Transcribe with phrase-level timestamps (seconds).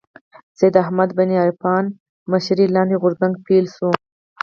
[0.59, 1.83] سید احمد بن عرفان
[2.31, 3.93] مشرۍ لاندې غورځنګ پيل کړ